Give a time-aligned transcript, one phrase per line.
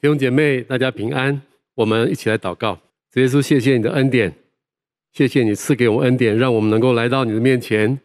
[0.00, 1.42] 弟兄姐妹，大家平安。
[1.74, 2.78] 我们一起来祷告。
[3.10, 4.32] 主耶稣，谢谢你的恩典，
[5.12, 7.98] 谢谢你赐给我们恩典，让我们能够来到你的面前。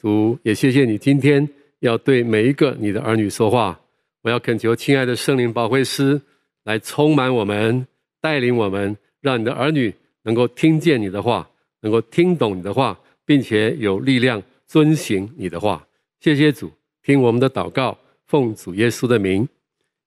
[0.00, 1.46] 主也谢谢你今天
[1.80, 3.78] 要对每一个你的儿女说话。
[4.22, 6.18] 我要恳求亲爱的圣灵保惠师
[6.62, 7.86] 来充满我们，
[8.22, 9.92] 带领我们，让你的儿女
[10.22, 11.46] 能够听见你的话，
[11.82, 15.86] 能够听懂你的话，并且有力量遵行你的话。
[16.20, 16.72] 谢谢主，
[17.02, 19.46] 听我们的祷告，奉主耶稣的名，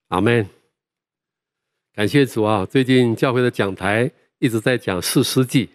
[0.08, 0.44] 阿门。
[1.98, 2.64] 感谢主啊！
[2.64, 5.68] 最近教会的讲台一直在讲士师记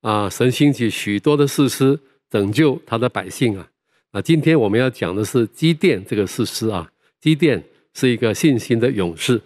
[0.00, 1.98] 啊，神兴起许多的士师
[2.30, 3.68] 拯救他的百姓啊。
[4.12, 6.92] 啊，今天我们要讲的是基甸这个士师啊。
[7.20, 7.60] 基甸
[7.94, 9.42] 是一个信心的勇士。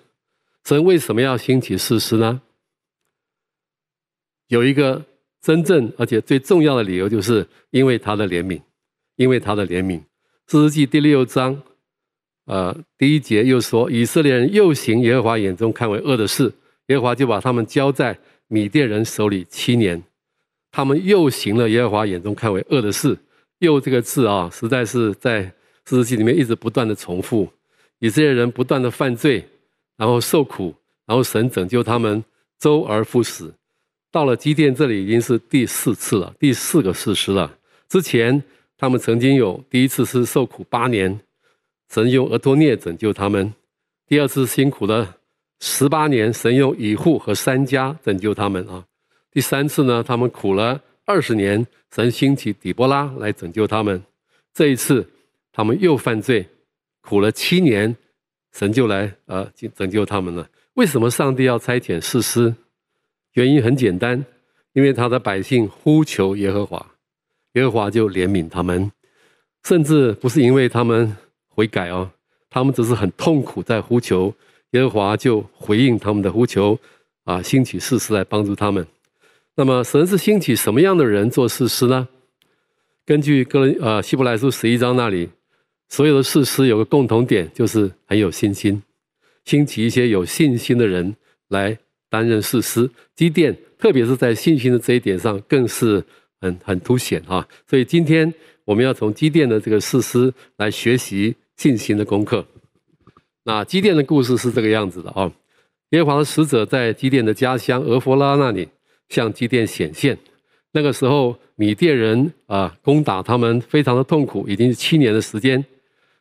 [0.67, 2.43] 神为什么要兴起士师呢？
[4.49, 5.07] 有一个
[5.41, 8.61] 真正而且最重要的理由，就是因为他的怜悯，
[9.17, 10.03] 因为他的怜悯。
[10.49, 11.63] 士师记第六章。
[12.47, 16.53] 呃，第一节又说，以色列人又行耶和华眼中看为恶的事，
[16.89, 20.03] 耶和华就把他们交在米甸人手里七年。
[20.71, 23.17] 他们又行了耶和华眼中看为恶的事，
[23.61, 25.43] 又这个字啊，实在是在
[25.87, 27.49] 士师记里面一直不断的重复。
[28.01, 29.43] 以色列人不断的犯罪，
[29.97, 30.75] 然后受苦，
[31.07, 32.23] 然后神拯救他们，
[32.59, 33.51] 周而复始。
[34.11, 37.57] 到了基甸这里已经是第四次了，第四个事实了。
[37.89, 38.43] 之前
[38.77, 41.19] 他们曾经有第一次是受苦八年。
[41.95, 43.55] 神用俄托聂拯救他们，
[44.09, 45.17] 第二次辛苦了
[45.61, 48.85] 十八年，神用以户和三迦拯救他们啊。
[49.31, 54.03] 第三次呢，他们苦了二十年，神兴起底波拉来拯救他们。
[54.53, 55.09] 这一次
[55.53, 56.45] 他们又犯罪，
[57.01, 57.95] 苦了七年，
[58.51, 60.49] 神就来呃拯救他们了。
[60.73, 62.53] 为什么上帝要差遣士师？
[63.35, 64.25] 原因很简单，
[64.73, 66.85] 因为他的百姓呼求耶和华，
[67.53, 68.91] 耶和华就怜悯他们，
[69.63, 71.17] 甚至不是因为他们。
[71.55, 72.11] 悔改哦，
[72.51, 74.35] 他们只是很痛苦，在呼求
[74.71, 76.79] 耶和华，就回应他们的呼求，
[77.25, 78.87] 啊，兴起士师来帮助他们。
[79.57, 82.09] 那么，神是兴起什么样的人做士师呢？
[83.07, 85.29] 根据哥林呃希伯来书十一章那里，
[85.89, 88.83] 所有的士师有个共同点，就是很有信心，
[89.45, 91.15] 兴起一些有信心的人
[91.49, 91.79] 来
[92.11, 92.91] 担任士师。
[93.15, 96.03] 基甸，特别是在信心的这一点上，更是
[96.41, 97.47] 很很凸显啊。
[97.69, 98.33] 所以今天
[98.65, 101.37] 我们要从基甸的这个士师来学习。
[101.57, 102.45] 进行的功课。
[103.45, 105.31] 那基甸的故事是这个样子的啊，
[105.91, 108.69] 耶和华的使者在基甸的家乡俄弗拉那里
[109.09, 110.17] 向基甸显现。
[110.73, 115.65] 那个时候，米甸人啊攻打他们，非常的痛苦，已经是七年的时间。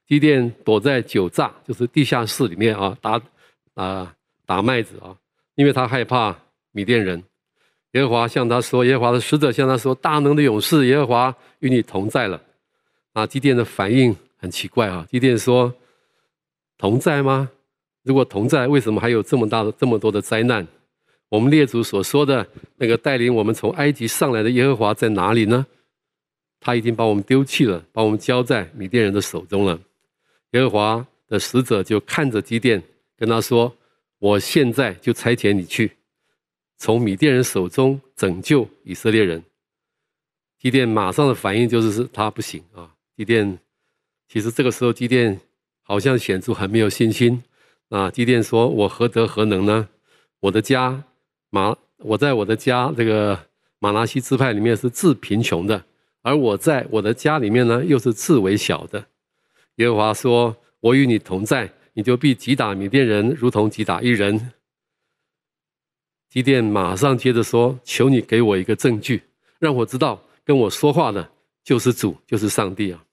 [0.06, 3.20] 基甸躲在酒榨，就是地下室里面啊，打
[3.74, 4.14] 啊
[4.46, 5.16] 打麦子啊，
[5.56, 6.38] 因为他害怕
[6.72, 7.24] 米甸人。
[7.94, 12.42] 耶和华向他说：“耶和华的使者向他说，大能的勇士耶和华与你同在了。”
[13.14, 14.16] 啊，基甸的反应。
[14.44, 15.08] 很奇怪啊！
[15.10, 15.74] 基甸说
[16.78, 17.50] ：“同在吗？
[18.02, 20.68] 如果同在，为什么还有这么大的、这么多的灾难？
[21.30, 22.46] 我们列祖所说的
[22.76, 25.66] 那个带领我们从埃及上来的耶和华在哪里呢？
[26.60, 29.80] 他已经把我们丢弃了，把我们交在米甸人的手中了。”
[30.52, 32.84] 耶和华的使者就看着基甸，
[33.16, 33.74] 跟他说
[34.20, 35.90] ：“我现在就差遣你去，
[36.78, 39.42] 从米甸人手中拯救以色列人。”
[40.60, 42.94] 基甸马上的反应就是：是他不行啊！
[43.16, 43.58] 基甸。
[44.34, 45.40] 其实这个时候，基甸
[45.84, 47.44] 好像显出很没有信心。
[47.90, 49.88] 啊，基甸说：“我何德何能呢？
[50.40, 51.04] 我的家
[51.52, 53.40] 马，我在我的家这个
[53.78, 55.86] 马拿西支派里面是最贫穷的，
[56.24, 59.06] 而我在我的家里面呢，又是最微小的。”
[59.78, 64.52] 耶和华说：“我与你同在，你就必击打米甸人，如同击打一人。”
[66.28, 69.22] 基甸马上接着说：“求你给我一个证据，
[69.60, 71.30] 让我知道跟我说话的
[71.64, 73.06] 就是主，就是上帝啊！”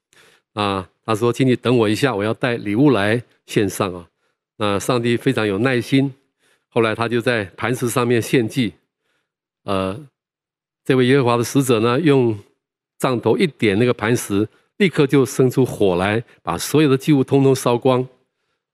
[0.54, 0.88] 啊。
[1.02, 4.06] 他说：“请你等我一下，我要带礼物来献上啊。”
[4.58, 6.14] 那上帝非常有耐心。
[6.68, 8.74] 后来他就在磐石上面献祭。
[9.64, 9.98] 呃，
[10.84, 12.38] 这位耶和华的使者呢，用
[12.96, 14.46] 杖头一点那个磐石，
[14.76, 18.06] 立刻就生出火来，把所有的祭物通通烧光。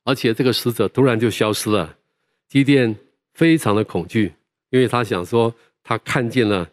[0.04, 1.96] 而且这个使者突然就消失了。
[2.48, 2.94] 基甸
[3.32, 4.30] 非常的恐惧，
[4.68, 6.68] 因为他想说，他看见了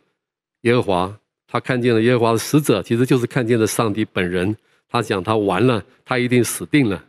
[0.62, 4.54] 耶和华，他看见了耶和华的使者，其实就是看见了上帝本人。
[4.94, 7.04] 他想，他完了，他一定死定了。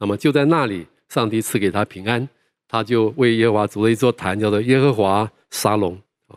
[0.00, 2.28] 那么就在那里，上帝赐给他平安，
[2.66, 5.94] 他就为耶和华筑了一座坛，叫做耶和华沙龙。
[6.26, 6.34] 啊，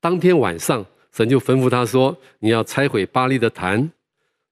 [0.00, 3.90] 当天晚上，神就吩咐他说：“你要拆毁巴力的坛，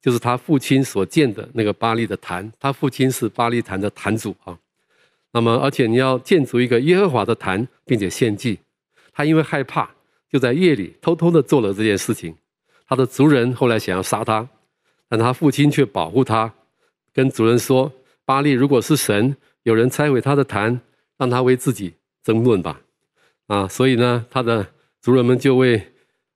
[0.02, 2.52] 就是他父亲所建的那个巴力的坛。
[2.58, 4.58] 他父亲是巴力坛的坛主啊。
[5.30, 8.58] 那么，而且你要建筑一个耶和华的坛，并且献祭。
[9.12, 9.88] 他因为害怕，
[10.28, 12.34] 就在夜里偷偷的做了这件事情。
[12.88, 14.48] 他的族人后来想要杀他。”
[15.10, 16.54] 但他父亲却保护他，
[17.12, 17.92] 跟主人说
[18.24, 20.80] ：“巴利如果是神，有人拆毁他的坛，
[21.18, 21.92] 让他为自己
[22.22, 22.80] 争论吧。
[23.48, 24.64] 啊，所以呢，他的
[25.00, 25.82] 族人们就为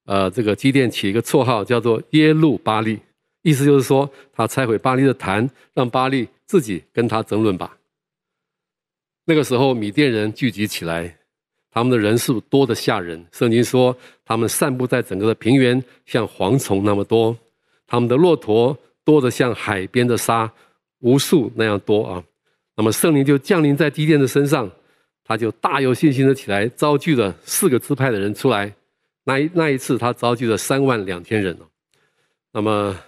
[0.06, 2.98] 呃这个基甸起一个绰号，叫做耶路巴利，
[3.42, 7.78] 意思就是说他拆毁巴利的坛，让巴利自己跟他争论吧。
[9.26, 11.16] 那个时候，米甸人聚集起来，
[11.70, 13.24] 他们的人数多得吓人。
[13.32, 17.34] 圣经说，他们散布在整个的平原，像蝗虫那么多；
[17.94, 20.50] 他们的骆驼多得像海边的沙，
[20.98, 22.24] 无数那样多啊。
[22.74, 24.68] 那么圣灵就降临在基甸的身上，
[25.22, 28.74] 他就大有信心的起来，召聚了四个支派的人出来。
[29.22, 31.66] 那一那一次，他召集了三万两千人哦。
[32.50, 32.98] 那么，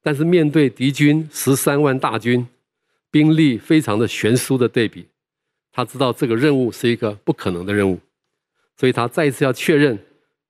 [0.00, 2.46] 但是面对敌军十三万大军，
[3.10, 5.08] 兵力非常的悬殊的对比。
[5.72, 7.98] 他知道这个任务是一个不可能的任务，
[8.76, 9.98] 所以他再一次要确认，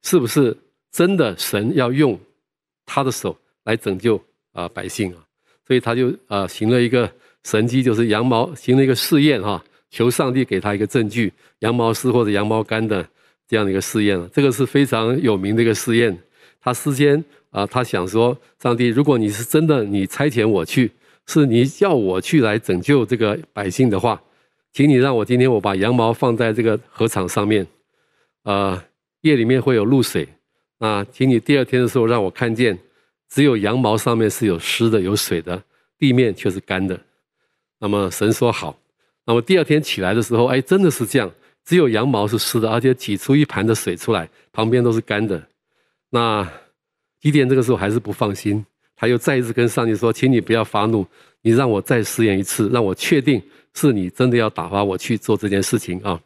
[0.03, 0.55] 是不是
[0.93, 2.21] 真的神要用
[2.85, 3.35] 他的手
[3.67, 4.19] 来拯救
[4.53, 5.21] 啊百姓啊？
[5.67, 7.13] 所以他就啊行了一个
[7.45, 13.07] 神迹，就是羊毛行了一个试验哈，求上帝给他一个证据，羊毛丝或者羊毛干的
[13.47, 14.19] 这样的一个试验。
[14.33, 16.17] 这个是非常有名的一个试验。
[16.61, 20.91] 他事先啊，他想说，上帝，如果你是真的，你差遣我去，
[21.27, 24.21] 是你要我去来拯救这个百姓的话。
[24.73, 27.67] 请你让我今天我把羊毛放在这个禾场上面，
[28.43, 28.81] 呃，
[29.23, 30.29] 夜里面会有露水，
[30.79, 32.79] 啊，请你第二天的时候让我看见，
[33.29, 35.63] 只有羊毛上面是有湿的、有水的，
[35.99, 36.99] 地面却是干的。
[37.79, 38.79] 那么神说好，
[39.25, 41.31] 那么第二天起来的时候，哎，真的是这样，
[41.65, 45.43] 只有羊毛是湿的，而且挤出一盘的水出来，旁边都是干的。
[46.11, 46.49] 那
[47.21, 48.65] 基甸这个时候还是不放心，
[48.95, 51.07] 他又再一次跟上帝说，请你不要发怒，
[51.43, 53.43] 你让我再试验一次，让我确定。
[53.79, 56.19] 是你真的要打发我去做这件事情啊？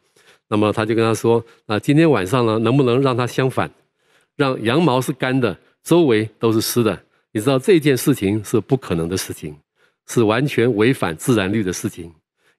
[0.47, 3.69] 那么他就跟他说：“那今天晚上呢，能不能让他相反，
[4.37, 7.03] 让羊毛是干的，周围都是湿的？
[7.31, 9.55] 你知道这件事情是不可能的事情，
[10.07, 12.13] 是完全违反自然律的事情。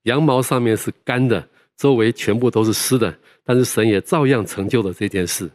[0.05, 5.51] 羊毛上面是干的，周围全部都是湿的，但是神也照样成就了这件事。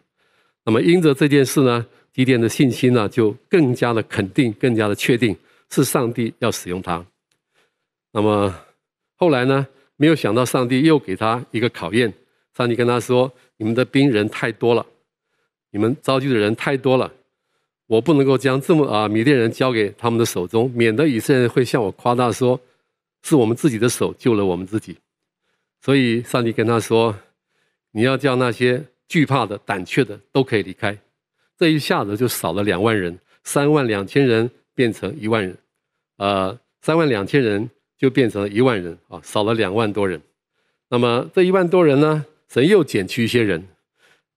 [0.64, 5.36] 那么因着这件事呢，基甸的信心呢就更加的肯定，更加的确定
[5.70, 7.06] 是上帝要使用他。
[8.12, 8.54] 那么。
[9.20, 9.66] 后来呢，
[9.96, 12.14] 没有想到上帝又给他一个考验。
[12.56, 14.86] 上帝跟他说：“你们的兵人太多了，
[15.72, 17.12] 你们召集的人太多了，
[17.88, 22.60] 我不能够将这么啊米甸人交给他们的手中，免得以色列人会向我夸大说，
[23.24, 24.96] 是我们自己的手救了我们自己。”
[25.82, 27.16] 所以上帝跟他说
[27.92, 30.98] ：“你要叫那些惧怕的、胆怯的都可以离开。”
[31.58, 35.58] 这一下子就少了两万人，三万两千人变成一万人，
[36.18, 37.70] 呃，三万两千人。
[38.00, 40.22] 就变成了一万人啊，少了两万多人。
[40.88, 43.68] 那么这一万多人呢，神又减去一些人。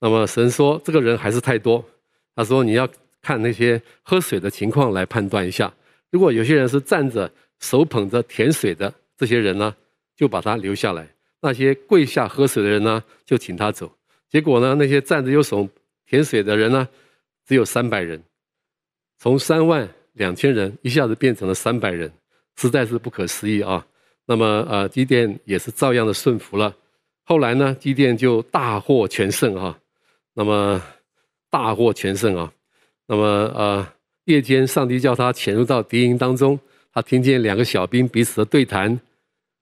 [0.00, 1.84] 那么神说这个人还是太多，
[2.34, 2.88] 他说你要
[3.22, 5.72] 看那些喝水的情况来判断一下。
[6.10, 9.74] 如果有些人是站着手捧着甜水的这些人呢，
[10.16, 11.04] 就把他留下来；
[11.40, 13.90] 那些跪下喝水的人呢，就请他走。
[14.28, 15.68] 结果呢，那些站着又手
[16.06, 16.88] 甜水的人呢，
[17.46, 18.22] 只有三百人，
[19.18, 22.10] 从三万两千人一下子变成了三百人。
[22.56, 23.86] 实在是不可思议啊！
[24.26, 26.76] 那么，呃，基甸也是照样的顺服了。
[27.24, 29.78] 后来呢，基甸就大获全胜啊。
[30.34, 30.82] 那么，
[31.48, 32.52] 大获全胜啊。
[33.10, 33.24] 那么，
[33.56, 33.84] 呃，
[34.26, 36.56] 夜间上帝叫他潜入到敌营当中，
[36.94, 38.96] 他听见两个小兵彼此的对谈。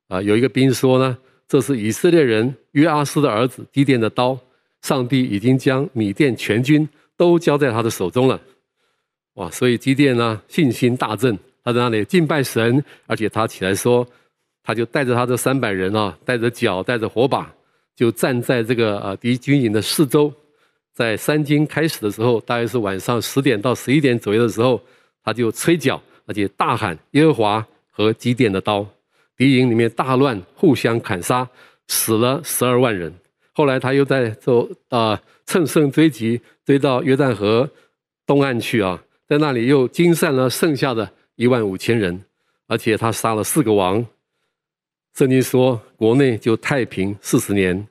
[0.08, 1.16] 啊，有一个兵说呢
[1.48, 4.38] ：“这是以色列人约阿斯的儿子基甸的刀，
[4.82, 8.38] 上帝已经将米甸全军都交在他的手中了。”
[9.36, 9.50] 哇！
[9.50, 11.34] 所以基甸呢，信心大振。
[11.64, 14.06] 他在那里敬拜神，而且他起来说，
[14.62, 17.50] 他就带着他这三百人啊，带着脚，带着火把，
[17.96, 20.30] 就站在这个呃敌军营的四周。
[20.98, 24.82] 在三更开始的时候，大约是晚上十点到十一点左右的时候，
[25.22, 28.84] 他就吹角，而且大喊耶和华和基甸的刀，
[29.36, 31.48] 敌营里面大乱，互相砍杀，
[31.86, 33.14] 死了十二万人。
[33.52, 37.70] 后来他又在做啊、乘胜追击，追到约旦河
[38.26, 41.08] 东岸去啊，在那里又惊散了剩下的。
[41.36, 42.24] 一万五千人，
[42.66, 44.04] 而且他杀了四个王。
[45.14, 47.86] 圣经说，国内就太平四十年。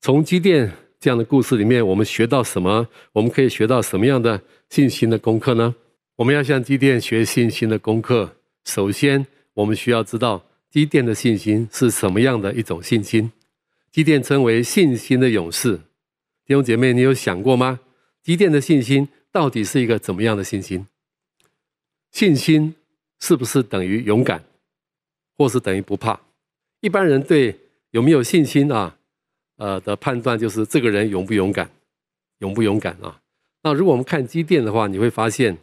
[0.00, 0.72] 从基甸
[1.02, 2.86] 这样的故事里面，我们学到什么？
[3.10, 4.40] 我们可以学到什么样的
[4.70, 5.74] 信心的功课呢？
[6.14, 8.36] 我们要向基甸学信心的功课。
[8.66, 13.32] 首先，我们需要知道基甸的信心是什么样的一种信心。
[13.90, 15.76] 基甸称为信心的勇士。
[16.46, 17.80] 弟兄姐妹，你有想过吗？
[18.22, 20.86] 基甸的信心到底是一个怎么样的信心？
[22.12, 22.76] 信心
[23.18, 24.44] 是不是等于勇敢，
[25.36, 26.20] 或是等于不怕？
[26.78, 27.58] 一般人对
[27.90, 28.96] 有没有信心啊，
[29.62, 31.70] 呃的判断就是这个人勇不勇敢，
[32.40, 33.16] 勇不勇敢啊？
[33.62, 35.56] 那如果我们看基甸的话，你会发现，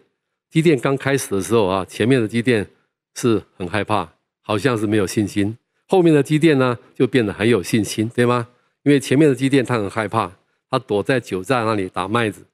[0.50, 2.65] 基甸刚开始的时候啊，前面的基甸
[3.15, 4.08] 是很害怕，
[4.41, 5.58] 好像是没有信心。
[5.86, 8.48] 后面的机电呢就变得很有信心，对吗？
[8.84, 10.32] 因为前面的机电他很害怕，
[10.70, 12.46] 他躲在酒站那里打麦子，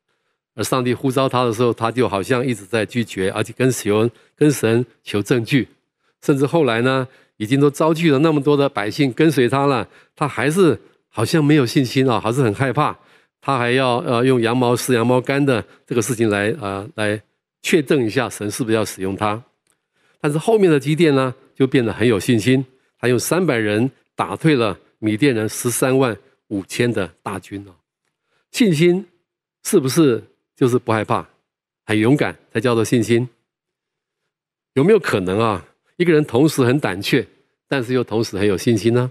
[0.55, 5.67] 而上帝呼召他的时候，他就好像一直在拒绝，而且跟求跟神求证据，
[6.23, 10.79] 甚至后来呢，已经都招聚了那么多的百姓跟随他了，他还是
[11.15, 12.93] 好像没有信心啊，还是很害怕，
[13.39, 17.21] 他还要呃用羊毛撕羊毛干的这个事情来呃来
[17.61, 19.41] 确证一下神是不是要使用他。
[20.19, 22.65] 但是后面的基甸呢，就变得很有信心，
[22.99, 26.17] 他用三百人打退了米甸人十三万
[26.49, 27.71] 五千的大军哦。
[28.51, 29.07] 信心
[29.63, 30.21] 是不是
[30.53, 31.25] 就是不害怕、
[31.85, 33.29] 很勇敢才叫做信心？
[34.73, 35.65] 有没有可能啊？
[35.95, 37.25] 一个人同时很胆怯，
[37.69, 39.09] 但是又同时很有信心呢？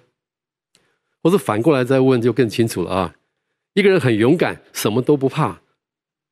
[1.24, 3.16] 或是反过来再问就更清楚了啊？
[3.72, 5.62] 一个人很勇敢，什么都不怕，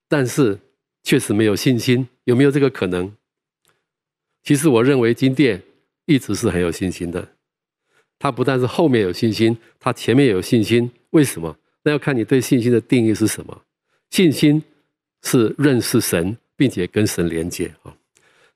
[0.07, 0.59] 但是
[1.03, 3.11] 确实没有信心，有没有这个可能？
[4.43, 5.63] 其实我认为金殿
[6.05, 7.27] 一直是很有信心的。
[8.19, 10.91] 他不但是后面有信心，他前面也有信心。
[11.11, 11.57] 为什么？
[11.85, 13.63] 那要看你对信心的定义是什么。
[14.11, 14.63] 信心
[15.23, 17.97] 是认识神，并且跟神连接啊。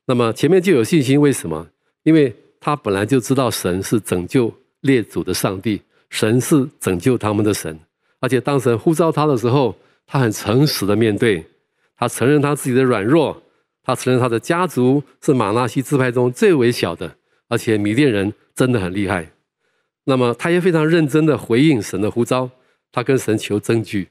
[0.05, 1.67] 那么前面就有信心，为什么？
[2.03, 7.79] 因为他本来就知道神是拯救列祖的上帝，神是拯救他们的神。
[8.19, 11.45] 而且当神呼召他的时候，他很诚实的面对，
[11.95, 13.41] 他承认他自己的软弱。
[13.83, 17.15] 他承认他的家族是马拿西支派中最微小的，
[17.47, 19.31] 而且米甸人真的很厉害。
[20.03, 22.49] 那么他也非常认真的回应神的呼召，
[22.91, 24.09] 他跟神求证据，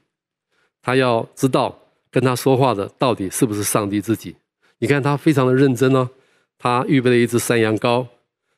[0.81, 1.77] 他要知道
[2.09, 4.35] 跟他说话的到底是不是上帝自己。
[4.79, 6.09] 你看他非常的认真哦，
[6.57, 8.07] 他预备了一只山羊羔，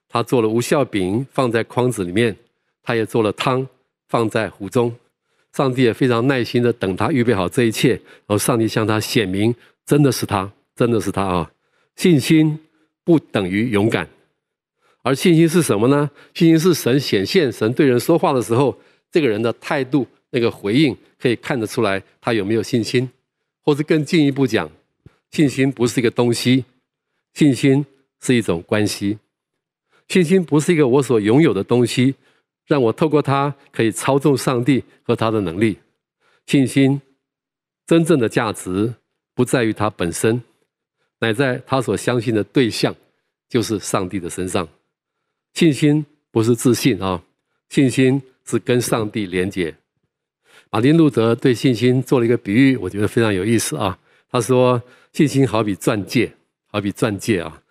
[0.08, 2.34] 他做了无酵饼放在筐子里面，
[2.90, 3.68] 他也做了汤
[4.08, 4.92] 放在壶中。
[5.54, 9.54] 上帝也非常耐心的等他预备好这一切，然后上帝向他显明，
[9.86, 10.52] 真的是他。
[10.76, 11.52] 真的是他啊！
[11.98, 12.58] 信心
[13.04, 14.08] 不等于勇敢，
[15.04, 16.10] 而信心是什么呢？
[16.34, 18.76] 信心是神显现，神对人说话的时候，
[19.12, 23.08] 这个人的态度、那个回应，可以看得出来他有没有信心。
[23.62, 24.68] 或者更进一步讲，
[25.30, 26.64] 信心不是一个东西，
[27.34, 27.86] 信心
[28.22, 29.20] 是一种关系。
[30.08, 32.16] 信心不是一个我所拥有的东西，
[32.70, 35.78] 让我透过它可以操纵上帝和他的能力。
[36.46, 37.02] 信心
[37.86, 38.94] 真正的价值
[39.36, 40.42] 不在于它本身。
[41.22, 42.96] 乃在他所相信的对象，
[43.50, 44.66] 就是上帝的身上。
[45.54, 47.22] 信心不是自信啊，
[47.68, 49.76] 信心是跟上帝连接。
[50.72, 54.00] 马丁路德对信心做了一个比喻，我觉得非常有意思啊。
[54.32, 56.32] 他说，信心好比钻戒，
[56.68, 57.62] 好比钻戒啊。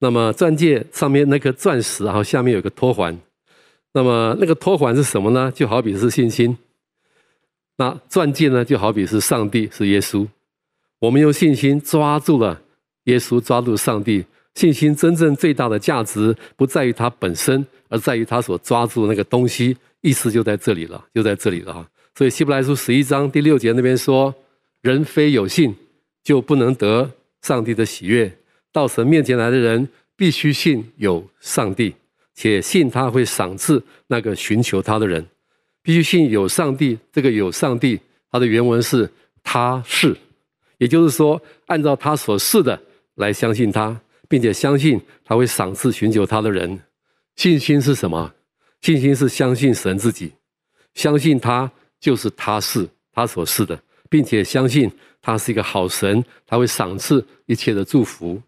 [0.00, 3.16] 那么钻戒上面那颗钻石啊，下面有个托环。
[3.96, 5.50] 那么那个托环是什么呢？
[5.50, 6.54] 就好比是信心。
[7.78, 10.28] 那钻戒呢，就好比是上帝，是耶稣。
[10.98, 12.60] 我们用信心抓住了。
[13.04, 14.22] 耶稣抓住上帝，
[14.54, 19.74] 信心真正最大的价值不在于它本身，而在于它所抓住那个东西。
[20.02, 21.88] 意思就在这里了，就在这里了哈。
[22.14, 24.34] 所以希伯来书十一章第六节那边说
[24.82, 25.74] ：“人非有信，
[26.22, 27.10] 就不能得
[27.40, 28.30] 上帝的喜悦。
[28.70, 31.94] 到神面前来的人，必须信有上帝，
[32.36, 35.26] 且信他会赏赐那个寻求他的人。
[35.82, 36.96] 必须信有上帝。
[37.10, 37.98] 这个有上帝，
[38.30, 39.10] 它的原文是
[39.42, 40.16] 他是，
[40.78, 42.80] 也就是说，按照他所示的。”
[43.16, 46.78] 来相信他，并且相信他会赏赐寻求他的人。
[47.36, 48.30] 信心是什么？
[48.82, 50.32] 信心是相信神自己，
[50.92, 54.90] 相信他就是他是他所是的，并且相信
[55.22, 58.38] 他是一个好神，他会赏赐一切的祝福。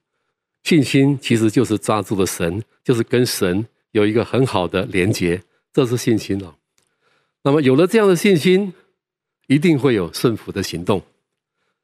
[0.64, 5.42] 信心其实就是抓住了神，就是跟神有一个很好的连结，
[5.72, 6.54] 这是信心啊。
[7.42, 8.72] 那么有了这样的信心，
[9.46, 11.02] 一定会有顺服的行动。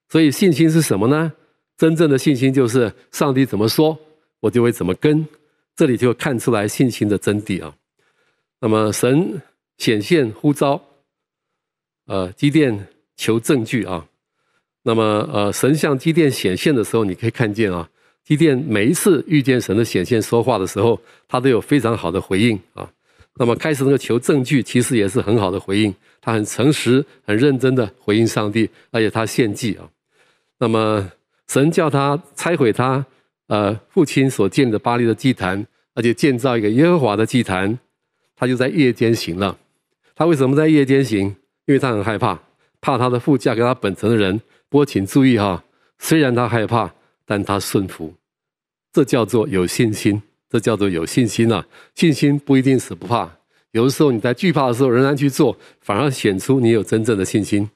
[0.08, 1.32] 所以信心是什么呢？
[1.76, 3.98] 真正的信心就是上帝怎么说，
[4.40, 5.26] 我就会怎么跟。
[5.74, 7.74] 这里就看出来信心的真谛啊。
[8.60, 9.42] 那么神
[9.78, 10.80] 显现呼召，
[12.06, 14.06] 呃，基甸求证据啊。
[14.82, 17.90] 那么呃，神向基甸显现的时候，你可以看见啊，
[18.24, 22.88] 基甸每一次遇见神的显现说话的时候，他都有非常好的回应啊。
[23.36, 25.94] 那么开始那个求证据，其实也是很好的回应。
[26.20, 29.88] 他很诚实、很认真的回应上帝，而且他献祭啊。
[30.58, 31.10] 那么。
[31.46, 33.04] 神叫他拆毁他，
[33.48, 37.78] 呃，父亲所建的巴力的祭坛，而且建造一个耶和华的祭坛，
[38.34, 39.58] 他就在夜间行了。
[40.16, 41.26] 他为什么在夜间行？
[41.66, 42.40] 因为他很害怕，
[42.80, 44.40] 怕他的父嫁给他本城的人。
[44.70, 45.62] 不过请注意哈，
[45.98, 46.90] 虽然他害怕，
[47.26, 48.14] 但他顺服，
[48.92, 51.66] 这叫做有信心，这叫做有信心啊。
[51.94, 53.30] 信心不一定是不怕，
[53.72, 57.68] 有的时候你在惧怕的时候仍然去做，反而显出你有真正的信心。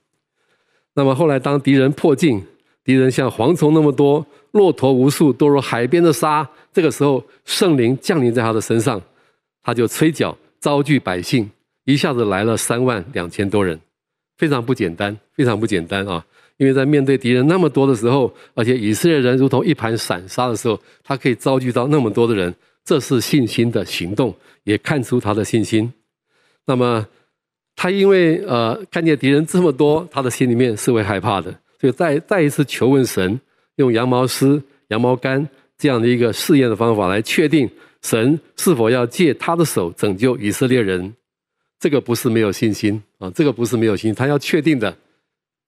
[0.94, 2.44] 那么后来当敌人迫近，
[2.84, 6.48] 敌人像蝗虫那么多，骆驼无数，多如海边的沙。
[6.72, 9.00] 这个时候，圣灵降临在他的身上，
[9.62, 11.50] 他就吹角招聚百姓，
[11.84, 13.80] 一下子来了三万两千多人，
[14.36, 16.24] 非常不简单，非常不简单啊！
[16.58, 22.52] 因为在面对敌人那么多的时候，而且以色列人如同一盘散沙的时候，他可以招聚到那么多的人，
[22.84, 24.34] 这是信心的行动，
[24.64, 25.90] 也看出他的信心。
[26.66, 27.06] 那么
[27.76, 31.50] 他因为呃看见敌人这么多，他的心里面是会害怕的，
[31.80, 33.40] 所以再再一次求问神，
[33.76, 35.48] 用羊毛丝、羊毛干
[35.78, 37.70] 这样的一个试验的方法来确定
[38.02, 41.14] 神是否要借他的手拯救以色列人。
[41.78, 44.96] 这个不是没有信心啊，这个不是没有信心，他要确定的。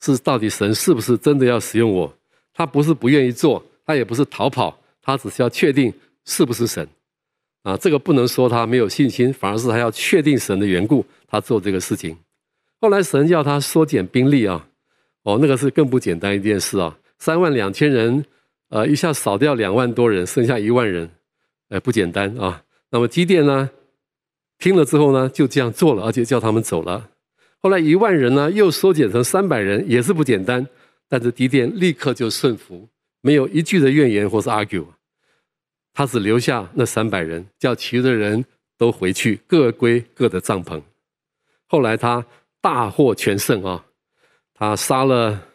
[0.00, 2.12] 是到底神是不是真的要使用我？
[2.52, 5.92] 他不是不愿意做，他也不是逃跑，他只是要确定
[6.24, 6.86] 是不是神
[7.62, 7.76] 啊。
[7.76, 12.16] 这个不能说他没有信心，反而是他要确定神的缘故，他做这个事情。
[12.80, 14.66] 后来神要他缩减兵力啊，
[15.22, 16.98] 哦，那个是更不简单一件事啊。
[17.18, 18.24] 三万两千人，
[18.70, 21.10] 呃，一下少掉两万多人，剩下一万人，
[21.68, 22.64] 哎，不简单啊。
[22.90, 23.70] 那么基甸呢，
[24.58, 27.10] 听了之后呢，就这样做了，而且叫他们走了。
[27.62, 30.66] 后来一万人呢，又缩减成三百人，也是不简单。
[31.08, 32.88] 但是敌电立刻就顺服，
[33.20, 34.86] 没有一句的怨言或是 argue。
[35.92, 38.44] 他只留下那三百人，叫其余的人
[38.78, 40.80] 都回去，各归各的帐篷。
[41.66, 42.24] 后来他
[42.60, 43.84] 大获全胜啊！
[44.54, 45.48] 他杀了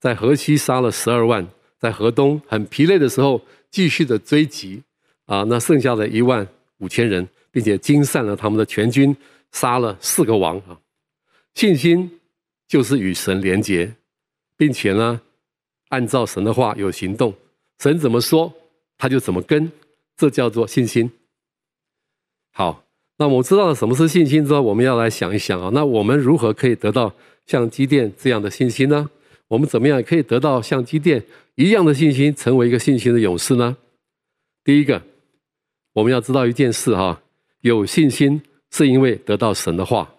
[0.00, 1.46] 在河西杀了十二万，
[1.78, 4.82] 在河东很疲累的时候，继续的追击
[5.26, 6.46] 啊，那剩下的一万
[6.78, 9.14] 五千人，并且惊散了他们的全军，
[9.52, 10.78] 杀了四个王啊！
[11.54, 12.18] 信心
[12.66, 13.94] 就是与神连结，
[14.56, 15.20] 并且呢，
[15.88, 17.34] 按照神的话有行动。
[17.78, 18.52] 神怎么说，
[18.96, 19.70] 他就怎么跟，
[20.16, 21.10] 这叫做信心。
[22.52, 22.84] 好，
[23.18, 27.14] 那我知道了什么是信心之后，我们要来想一想啊，那我们如何可以得到
[27.46, 29.10] 像基甸这样的信心呢？
[29.48, 31.22] 我们怎么样可以得到像基甸
[31.56, 33.76] 一样的信心，成为一个信心的勇士呢？
[34.64, 35.02] 第一个，
[35.92, 37.20] 我们要知道一件事哈，
[37.60, 38.40] 有信心
[38.70, 40.14] 是因为得到神的话。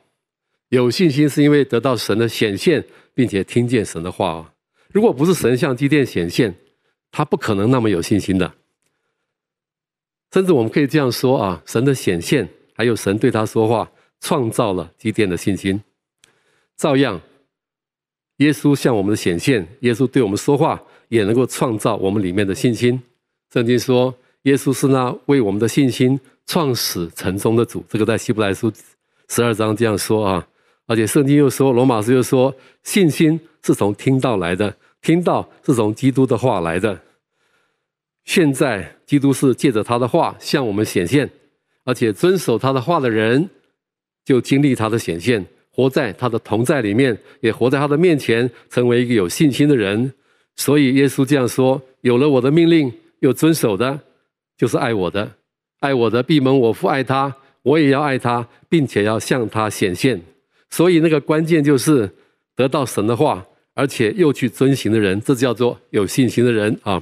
[0.73, 4.53] 有信心是因为得到神的显现，并且听见神的话啊。
[4.91, 6.55] 如果不是神向基甸显现，
[7.11, 8.51] 他不可能那么有信心的。
[10.33, 15.79] 甚至我们可以这样说啊，神的显现，还有神对他说话，创造了基甸的信心。
[16.75, 17.21] 照样，
[18.37, 22.99] 耶稣向我们的显现，耶稣对我们说话，也能够创造我们里面的信心。
[23.53, 24.11] 圣经说，
[24.43, 27.85] 耶稣是那为我们的信心创始成终的主。
[27.87, 28.73] 这个在希伯来书
[29.29, 30.47] 十二章这样说啊。
[30.85, 36.99] 而且圣经又说，罗马书又说，信心是从听到来的，听到是从基督的话来的。
[38.25, 41.29] 现在基督是借着他的话向我们显现，
[41.83, 43.49] 而且遵守他的话的人，
[44.25, 50.13] 就经历他的显现，活在他的同在里面，也活在他的面前，成为一个有信心的人。
[50.55, 53.99] 所以耶稣这样说：有了我的命令又遵守的，
[54.57, 55.27] 就是爱我的；
[55.79, 60.21] 爱我的必蒙我父爱他，我也要爱他，并且要向他显现。
[60.73, 62.09] 所以那个关键就是
[62.55, 66.99] 得到神的话，而且又去遵行的人，这叫做有信心的人啊。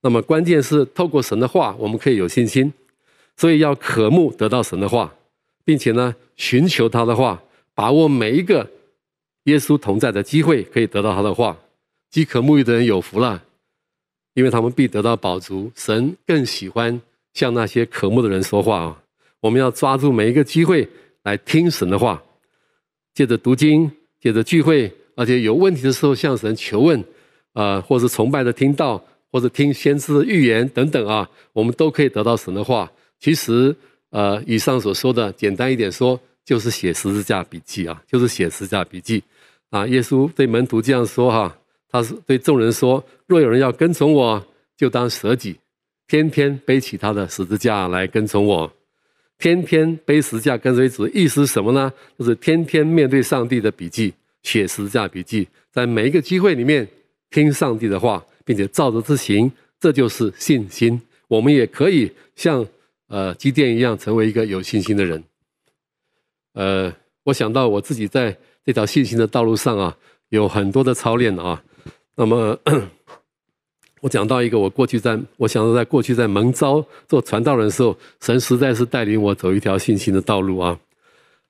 [0.00, 2.72] 那么关键是透过神的话，我们可以有信心。
[3.36, 5.12] 所以要渴慕得到神的话，
[5.62, 7.42] 并且呢，寻求他的话，
[7.74, 8.66] 把握每一个
[9.44, 11.58] 耶稣同在的机会，可以得到他的话。
[12.10, 13.42] 饥渴慕义的人有福了，
[14.32, 15.70] 因为他们必得到饱足。
[15.74, 16.98] 神更喜欢
[17.34, 19.02] 向那些渴慕的人说话啊。
[19.40, 20.88] 我们要抓住每一个机会
[21.24, 22.22] 来听神的话。
[23.14, 26.98] 借着读经，借着聚会，而且有问题的时候向神求问，
[27.52, 32.90] 啊、呃，或是崇拜的听道，或者听先知的预言等等啊，我们都可以得到神的话。
[33.18, 33.74] 其实，
[34.10, 39.22] 呃，以上所说的，简单一点说，就是写十字架笔记啊，就是写十字架笔记
[39.70, 39.86] 啊。
[39.86, 41.56] 耶稣对门徒这样说哈、
[41.88, 44.44] 他是对众人说：若有人要跟从我，
[44.76, 45.56] 就当舍己，
[46.08, 48.72] 天天背起他的十字架来跟从我。
[49.42, 51.92] 天天背十架跟随主，意思是什么呢？
[52.16, 56.86] 就是天天面对上帝的笔记，写十架笔记，在每一个机会里面
[57.28, 59.50] 听上帝的话，并且照着执行，
[59.80, 61.02] 这就是信心。
[61.26, 62.64] 我们也可以像
[63.08, 65.20] 呃基甸一样，成为一个有信心的人。
[66.52, 71.60] 呃，我想到我自己在这条信心的道路上啊，有很多的操练啊。
[72.14, 72.56] 那么。
[74.02, 80.76] 我讲到一个，我过去在，我想到在过去在蒙召做传道人的时候，神实在是带领我走一条信心的道路啊。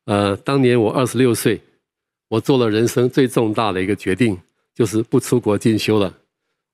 [0.04, 1.58] 呃，当年我二十六岁，
[2.28, 4.38] 我做了人生最重大的一个决定，
[4.74, 6.14] 就是不出国进修了。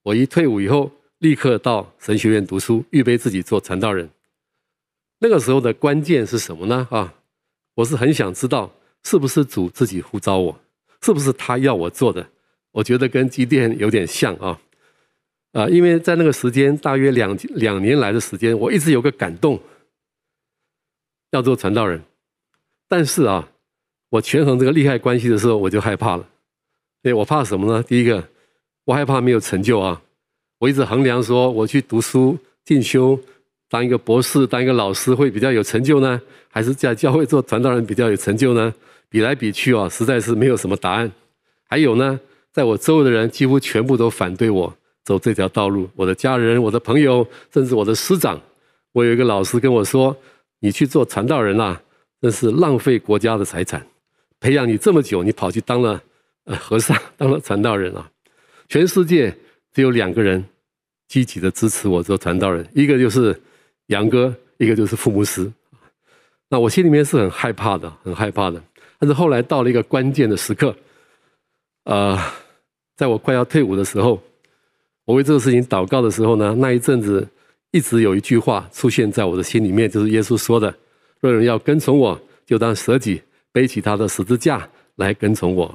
[0.02, 4.10] 我一退伍以后，立刻到神学院读书，预备自己做传道人。
[5.20, 6.88] 那个时候的关键是什么呢？
[6.90, 7.14] 啊，
[7.74, 8.68] 我是很想知道，
[9.04, 10.60] 是不是主自己呼召我，
[11.02, 12.28] 是不是他要我做的？
[12.72, 14.58] 我觉得跟机电有点像啊。
[15.52, 19.58] 啊，因为在那个时间，大约两两年来的时间，我一直有个感动，
[21.30, 22.02] 要做传道人，
[22.86, 23.48] 但是啊，
[24.10, 26.28] 我权衡这个利害关系的时候，我就害怕了。
[27.02, 27.82] 哎，我怕什么呢？
[27.82, 28.28] 第一个，
[28.84, 30.02] 我害怕没有成就啊。
[30.58, 33.18] 我一直衡量说，我去读书进修，
[33.70, 38.74] 当一个博士，当一个老师会比较有成就呢，还是在教会做传道人比较有成就呢？
[39.08, 41.10] 比来比去啊，实在是没有什么答案。
[41.64, 42.20] 还有呢，
[42.52, 44.76] 在我周围的人几乎全部都反对我
[45.08, 45.88] 走这条道路。
[45.96, 48.38] 我的家人、我的朋友，甚至我的师长。
[48.92, 50.14] 我有一个老师跟我说
[50.60, 51.80] ：“你去做传道人啊，
[52.20, 53.86] 真是浪费国家的财产。
[54.38, 55.98] 培养你这么久，你跑去当了
[56.44, 58.10] 呃和尚， 当了传道人啊！
[58.68, 59.34] 全世界
[59.72, 60.44] 只有两个人
[61.06, 63.34] 积极的支持我做传道人，一个就是
[63.86, 65.50] 杨哥，一个就是傅牧师。
[66.50, 68.62] 那我心里面是很害怕的，很害怕的。
[68.98, 70.76] 但是后来到了一个关键的时刻。”
[71.84, 72.18] 呃，
[72.96, 74.22] 在我快要退伍的时候，
[75.08, 77.26] 我为这个事情祷告的时候呢，那一阵子
[77.70, 80.74] 一直有一句话出现在我的心里面，就是耶稣说的
[81.20, 85.74] ：“若人要跟从我，就当舍己，背起他的十字架来跟从我。”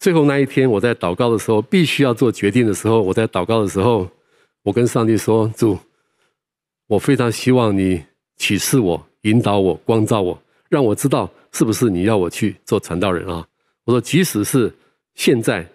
[0.00, 4.08] 最后那一天，我在祷告的时候，必须要做决定的时候，我在祷告的时候，
[4.62, 5.78] 我跟上帝说：“主，
[6.86, 8.02] 我非常希望你
[8.38, 13.46] 启示我、引导我、光照我，让我知道是不是你要我去做传道人啊。”
[13.84, 14.72] 我说，即使是
[15.16, 15.68] 现在，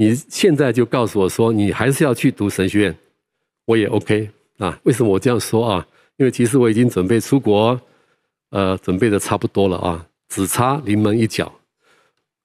[0.00, 2.96] 你现在就告诉我说你还是要去读神学院，
[3.66, 4.80] 我也 OK 啊。
[4.84, 5.86] 为什么我这样说啊？
[6.16, 7.78] 因为其实我已经准备出国，
[8.48, 11.52] 呃，准备的差不多了啊，只差临门一脚。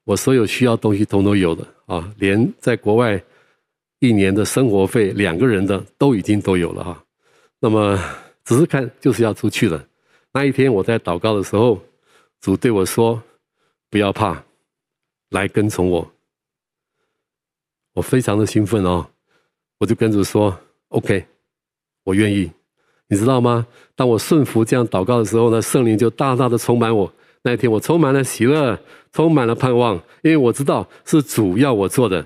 [0.03, 3.23] 我所有需要东西通通有的啊，连在国外
[3.99, 7.01] 一年的生活费两个人的都已经都有了啊。
[7.61, 7.97] 那么
[8.43, 9.81] 只是看就是要出去了。
[10.33, 11.81] 那一天我在祷告的时候，
[12.41, 13.23] 主对我说
[13.89, 14.43] ：“不要怕。”
[15.31, 16.11] 来跟从我，
[17.95, 19.07] 我非常的兴奋哦，
[19.79, 20.55] 我就跟主说
[20.89, 21.25] ：“OK，
[22.03, 22.51] 我愿意。”
[23.09, 23.65] 你知道吗？
[23.95, 27.11] 当我顺服这样祷告的时候呢，圣灵就大大的充满我。
[27.41, 28.79] 那一天，我充满了喜乐，
[29.11, 32.23] 充满了盼望，因为我知道是主要我做的。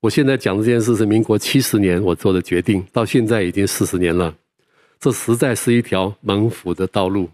[0.00, 4.34] 我现在讲这件事是民国七十年我做的决定，到现在已经四十年了。
[5.00, 7.30] 这实在是一条蒙福的道路。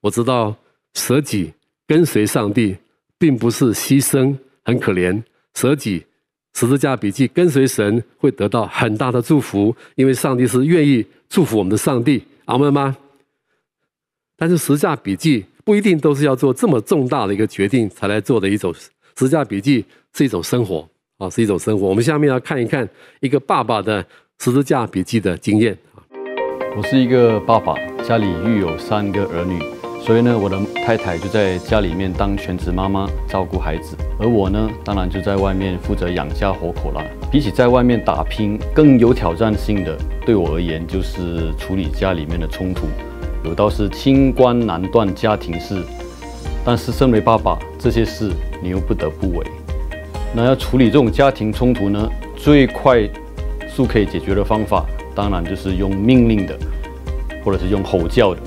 [0.00, 0.56] 我知道
[0.94, 1.52] 舍己
[1.86, 2.76] 跟随上帝。
[3.22, 5.22] 并不是牺牲很可怜，
[5.54, 6.04] 舍己
[6.54, 12.96] 十字架笔记跟随神会得到很大的祝福，因为上帝是愿意祝福我们的上帝，阿门吗？
[14.36, 19.84] 但是十字架笔记不一定都是要做这么重大的一个决定才来做的一种，十字架笔记
[20.14, 20.88] 是一种生活
[21.18, 21.88] 啊，是一种生活。
[21.88, 22.88] 我们下面要看一看
[23.20, 24.04] 一个爸爸的
[24.40, 25.76] 十字架笔记的经验。
[26.76, 29.81] 我是一个爸爸，家里育有三个儿女。
[30.04, 37.00] 所以呢，我的太太就在家里面当全职妈妈，照顾孩子，而我呢，当然就在外面负责养家活口啦。
[37.30, 42.88] 比起在外面打拼，更有挑战性的，对我而言就是处理家里面的冲突。
[43.44, 45.80] 有道是清官难断家庭事，
[46.64, 49.46] 但是身为爸爸，这些事你又不得不为。
[50.34, 53.08] 那要处理这种家庭冲突呢，最快
[53.68, 54.84] 速可以解决的方法，
[55.14, 56.58] 当然就是用命令的，
[57.44, 58.40] 或者是用吼叫的。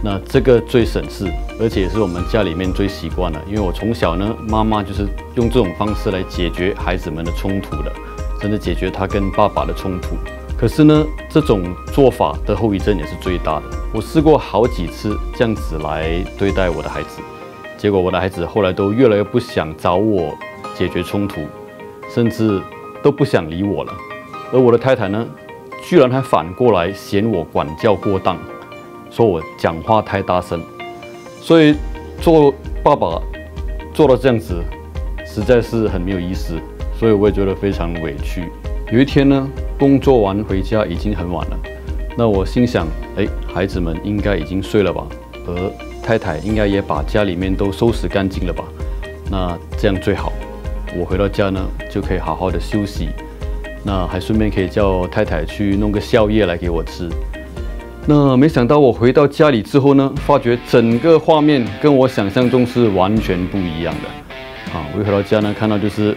[0.00, 1.26] 那这个最省事，
[1.60, 7.92] 而且也是我们家里面最习惯的，因为我从小呢，妈妈就是用这种方式来解决孩子们的冲突的，
[8.40, 10.16] 甚至解决他跟爸爸的冲突。
[10.56, 13.64] 可是呢，这种做法的后遗症也是最大的。
[13.92, 17.20] 我试过好几次这样子来对待我的孩子，
[17.76, 20.32] 结果我的孩子后来都越来越不想找我
[20.76, 21.40] 解决冲突，
[22.12, 22.60] 甚至
[23.02, 23.92] 都不想理我了。
[24.52, 25.26] 而我的太太呢，
[25.82, 28.38] 居然还反过来嫌我管教过当。
[29.10, 30.62] 说我讲话太大声，
[31.40, 31.74] 所以
[32.20, 33.20] 做爸爸
[33.92, 34.62] 做到这样子，
[35.24, 36.54] 实在是很没有意思，
[36.98, 38.48] 所以我也觉得非常委屈。
[38.92, 41.58] 有一天呢，工作完回家已经很晚了，
[42.16, 45.06] 那我心想，哎，孩子们应该已经睡了吧，
[45.46, 48.64] 而太太应该也把家里面都收拾干净了吧，
[49.30, 50.32] 那这样最好，
[50.96, 53.08] 我回到家呢就可以好好的休息，
[53.84, 57.10] 那还顺便可以叫太太去弄个宵夜来给我吃。
[58.10, 64.72] 那没想到我回到家里之后呢，发觉整个画面跟我想象中是完全不一样的。
[64.72, 66.14] 啊，我一回到家呢，看到就是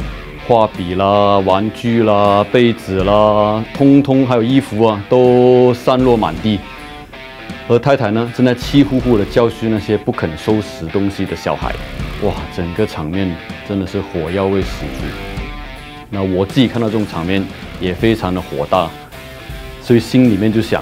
[0.48, 6.62] 画笔啦、玩具啦、被子啦，通通还有衣服啊，都散落满地。
[7.68, 11.76] 而太太呢，正在气呼呼地教训那些不肯收拾东西的小孩。
[12.24, 13.36] 哇，整个场面
[13.68, 15.04] 真的是火药味十足。
[16.10, 17.46] 那我自己看到这种场面
[17.82, 18.90] 也非常的火大，
[19.82, 20.82] 所以心里面就想。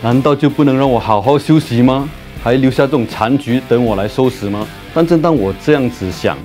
[0.00, 2.08] 难道就不能让我好好休息吗？
[2.42, 4.66] 还留下这种残局等我来收拾吗？
[4.94, 6.38] 但正当我这样子想，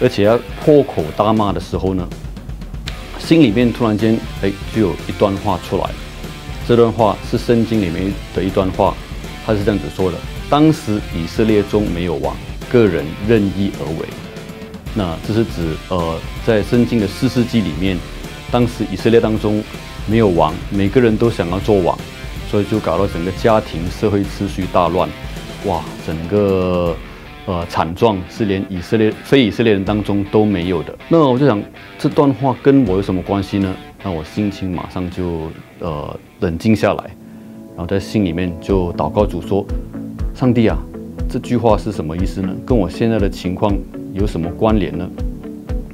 [0.00, 2.06] 而且要破口大骂的时候呢，
[3.18, 5.84] 心里面突然间，哎，就有一段话出来。
[6.66, 8.92] 这段话是圣经里面的一段话，
[9.46, 10.18] 他是这样子说的：
[10.50, 12.36] 当时以色列中没有王，
[12.68, 14.08] 个人任意而为。
[14.94, 17.96] 那这是指呃，在圣经的四世纪里面，
[18.50, 19.62] 当时以色列当中
[20.06, 21.96] 没有王，每个人都想要做王，
[22.50, 25.08] 所以就搞到整个家庭社会秩序大乱，
[25.66, 26.96] 哇，整个
[27.46, 30.94] 呃惨状是连以色列非以色列人当中都没有的。
[31.08, 31.62] 那我就想，
[31.98, 33.74] 这段话跟我有什么关系呢？
[34.02, 37.04] 那我心情马上就呃冷静下来，
[37.76, 39.64] 然后在心里面就祷告主说：
[40.34, 40.76] 上帝啊，
[41.28, 42.54] 这句话是什么意思呢？
[42.66, 43.72] 跟我现在的情况。
[44.14, 45.08] 有什么关联呢？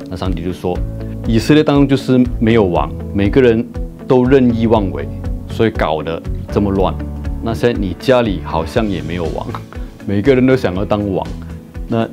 [0.08, 0.78] 那上帝就说，
[1.26, 3.62] 以色列当中就是没有王，每个人
[4.06, 5.06] 都任意妄为，
[5.54, 6.20] 所以搞得
[6.52, 6.92] 这么乱。
[7.42, 9.46] 那现在你家里好像也没有王，
[10.04, 11.24] 每个人都想要当王，
[11.86, 12.08] 那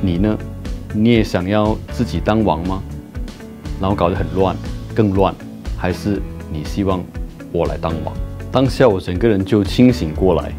[0.00, 0.38] 你呢？
[0.94, 2.80] 你也想要自己当王吗？
[3.80, 4.54] 然后搞得很乱，
[4.94, 5.34] 更乱，
[5.76, 7.02] 还是你希望
[7.50, 8.14] 我来当王？
[8.52, 10.52] 当下我整个人就清醒过来，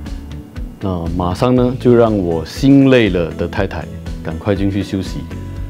[0.81, 3.85] 那马上呢就让我心累了的太太。
[4.21, 5.19] 赶快进去休息，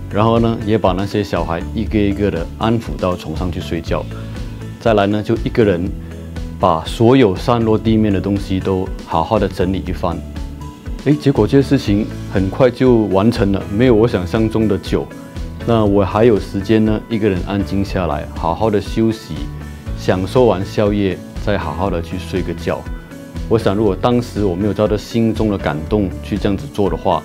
[0.10, 4.02] 然后呢，也把那些小孩一个一个的安抚到床上去睡觉。
[4.80, 5.92] 再来呢，就一个人
[6.60, 10.18] 把所有散落地面的东西都好好的整理一番。
[11.06, 15.06] 诶，结果这些事情很快就完成了，没有我想象中的久。
[15.68, 19.34] 那我还有时间呢，一个人安静下来，好好的休息，
[19.98, 22.80] 享受完宵夜，再好好的去睡个觉。
[23.50, 27.22] 我想，如果当时我没有照着心中的感动去这样子做的话，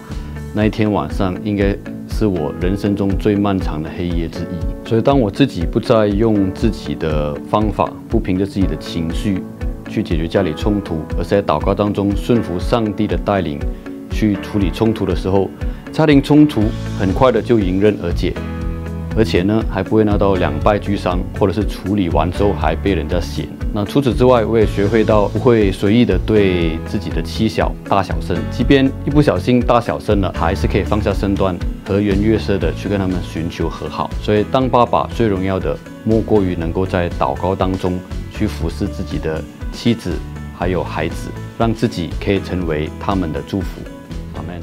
[0.52, 1.74] 那一天晚上应该
[2.20, 4.87] 是我人生中最漫长的黑夜之一。
[4.87, 9.40] 所以，当我自己不再用自己的方法，不凭着自己的情绪
[9.88, 13.59] 去解决家里冲突，而是在祷告当中顺服上帝的带领
[14.11, 15.48] 去处理冲突的时候，
[15.90, 16.61] 家庭冲突
[16.98, 18.35] 很快的就迎刃而解。
[19.16, 23.48] 而且呢，还不会闹到两败俱伤，或者是处理完之后还被人家嫌。
[23.72, 31.56] 那除此之外，我也学会到不会随意的对自己的妻小大小声，即便一不小心大小声了，还是可以放下身段，
[31.87, 34.11] 和颜悦色的去跟他们寻求和好。
[34.20, 37.96] 所以，当爸爸最荣耀的，莫过于能够在祷告当中
[38.33, 39.40] 去服侍自己的
[39.72, 40.18] 妻子
[40.59, 43.80] 还有孩子，让自己可以成为他们的祝福。
[44.35, 44.61] 阿门。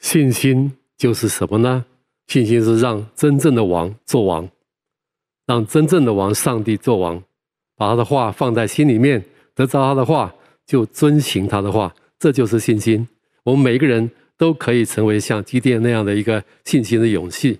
[0.00, 1.86] 信心就是什么呢？
[2.26, 4.46] 信心是让真正的王做王，
[5.46, 7.22] 让真正的王上帝做王，
[7.76, 10.34] 把他的话放在心里面，得着他的话
[10.66, 13.06] 就遵行他的话，这就是信心。
[13.42, 17.58] 我们每一个人都可以成为像基甸那样的一个信心的勇气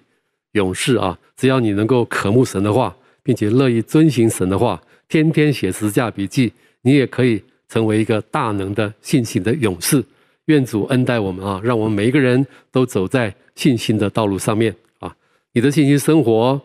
[0.52, 1.18] 勇士啊！
[1.36, 10.02] 只要你能够渴慕神的话，并且乐意遵行神的话，天天写十架笔记，你也可以成为一个大能的信心的勇士。
[10.46, 15.14] 愿主恩待我们啊，让我们每一个人都走在信心的道路上面啊！
[15.52, 16.60] 你的信心生活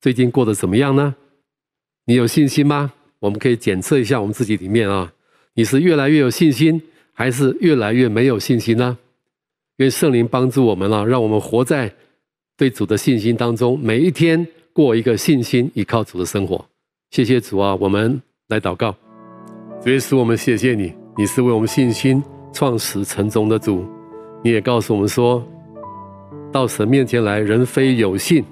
[0.00, 1.14] 最近过得怎么样呢？
[2.08, 2.92] 你有信心吗？
[3.18, 5.12] 我们可以检测一下我们自己里面啊，
[5.54, 6.80] 你是越来越有信心，
[7.12, 8.96] 还是越来越没有信心呢？
[9.78, 11.92] 愿圣灵帮助我们啊，让我们活在
[12.56, 16.64] 对主的信心当中，每一天过一个信心依靠主的生活。
[17.10, 18.94] 谢谢主啊，我们来祷告。
[19.82, 22.22] 主耶稣，我们谢谢你，你是为我们信心。
[22.52, 23.84] 创始成终的主，
[24.42, 25.46] 你也告诉我们说，
[26.50, 28.42] 到神面前来，人非有信，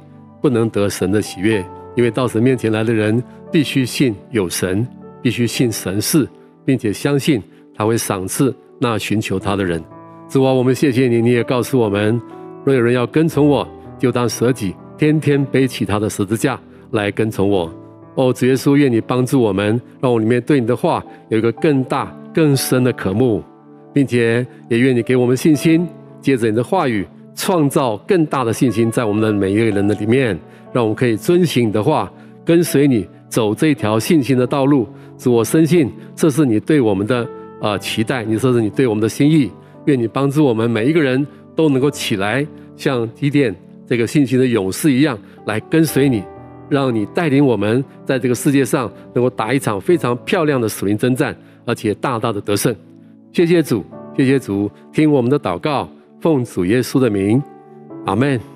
[0.43, 1.65] 不能得神的喜悦。
[1.97, 3.23] 因为到神面前来的人，
[3.55, 4.85] 必须信有神，
[5.23, 6.29] 必须信神是，
[6.65, 7.41] 并且相信
[7.73, 9.81] 他会赏赐那寻求他的人。
[10.29, 12.21] 主啊，我们谢谢你，你也告诉我们，
[12.65, 13.65] 若有人要跟从我，
[13.97, 16.59] 就当舍己，天天背起他的十字架
[16.91, 17.73] 来跟从我。
[18.17, 23.41] 哦，主耶稣，愿你帮助我们，让我里面对你的话有一个更大更深的渴慕。
[23.93, 25.87] 并且也愿你给我们信心，
[26.21, 30.37] 借着你的话语，创造更大的信心在我们的每一个人的里面，
[30.73, 32.13] 让我们可以遵行你的话，
[32.45, 34.87] 跟随你走这条信心的道路。
[35.19, 37.29] 主，我深信这是你对我们的
[37.61, 39.51] 呃期待，你说是你对我们的心意。
[39.87, 43.53] 愿你帮助我们每一个人都能够起来，像基甸
[43.89, 46.23] 这个信心的勇士一样，来跟随你，
[46.69, 52.73] 让你带领我们在这个世界上能够打一场非常漂亮的属灵征战，而且大大的得胜。
[53.33, 53.85] 谢谢主，
[54.17, 55.89] 谢谢主，听我们的祷告，
[56.21, 57.43] 奉主耶稣的名，
[58.07, 58.54] 阿门。